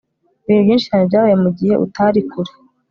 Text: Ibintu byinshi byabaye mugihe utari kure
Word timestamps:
Ibintu 0.47 0.63
byinshi 0.71 0.97
byabaye 1.07 1.35
mugihe 1.43 1.73
utari 1.85 2.19
kure 2.29 2.51